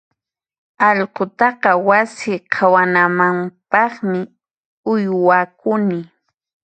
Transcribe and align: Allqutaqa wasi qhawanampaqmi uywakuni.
Allqutaqa 0.87 1.71
wasi 1.87 2.33
qhawanampaqmi 2.53 4.19
uywakuni. 4.91 5.99